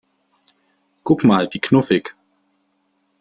[1.03, 2.15] Guck mal, wie knuffig!